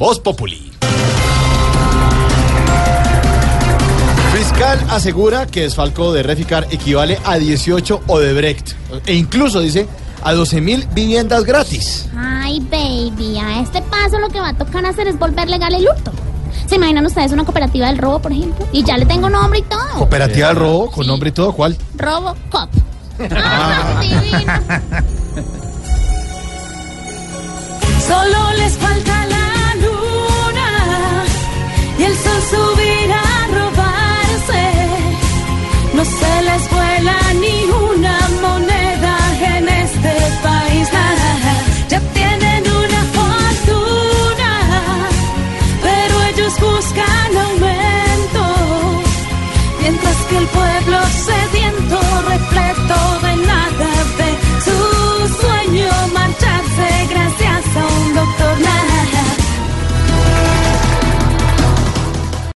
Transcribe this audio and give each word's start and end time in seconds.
Voz 0.00 0.18
Populi. 0.18 0.72
Fiscal 4.32 4.78
asegura 4.88 5.44
que 5.46 5.60
desfalco 5.60 6.14
de 6.14 6.22
Reficar 6.22 6.66
equivale 6.70 7.18
a 7.22 7.36
18 7.36 8.04
Odebrecht. 8.06 8.72
E 9.04 9.12
incluso 9.14 9.60
dice 9.60 9.86
a 10.22 10.32
12 10.32 10.62
mil 10.62 10.88
viviendas 10.94 11.44
gratis. 11.44 12.08
Ay, 12.16 12.60
baby, 12.60 13.36
a 13.36 13.60
este 13.60 13.82
paso 13.82 14.18
lo 14.18 14.30
que 14.30 14.40
va 14.40 14.48
a 14.48 14.56
tocar 14.56 14.86
hacer 14.86 15.06
es 15.06 15.18
volver 15.18 15.50
legal 15.50 15.74
el 15.74 15.86
hurto. 15.86 16.12
¿Se 16.66 16.76
imaginan 16.76 17.04
ustedes 17.04 17.32
una 17.32 17.44
cooperativa 17.44 17.88
del 17.88 17.98
robo, 17.98 18.20
por 18.20 18.32
ejemplo? 18.32 18.66
Y 18.72 18.82
ya 18.82 18.96
le 18.96 19.04
tengo 19.04 19.28
nombre 19.28 19.58
y 19.58 19.62
todo. 19.64 19.86
Cooperativa 19.98 20.48
del 20.48 20.56
robo, 20.56 20.90
con 20.90 21.06
nombre 21.06 21.28
y 21.28 21.32
todo, 21.32 21.52
¿cuál? 21.52 21.76
Robo 21.98 22.34
Cop. 22.50 22.70
Ah. 23.36 24.00
Solo 28.08 28.39
en 47.30 47.38
aumento, 47.38 49.02
mientras 49.80 50.16
que 50.28 50.36
el 50.36 50.46
pueblo 50.46 50.99